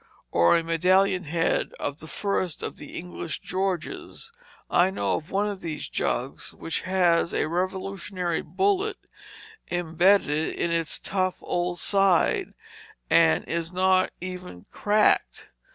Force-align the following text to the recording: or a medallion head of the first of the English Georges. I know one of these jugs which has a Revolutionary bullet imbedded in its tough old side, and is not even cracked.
or 0.31 0.57
a 0.57 0.63
medallion 0.63 1.25
head 1.25 1.73
of 1.79 1.99
the 1.99 2.07
first 2.07 2.63
of 2.63 2.77
the 2.77 2.97
English 2.97 3.39
Georges. 3.39 4.31
I 4.67 4.89
know 4.89 5.19
one 5.19 5.45
of 5.45 5.61
these 5.61 5.87
jugs 5.87 6.55
which 6.55 6.81
has 6.81 7.35
a 7.35 7.45
Revolutionary 7.47 8.41
bullet 8.41 8.97
imbedded 9.67 10.55
in 10.55 10.71
its 10.71 10.97
tough 10.99 11.37
old 11.43 11.77
side, 11.77 12.55
and 13.11 13.45
is 13.47 13.71
not 13.71 14.09
even 14.19 14.65
cracked. 14.71 15.51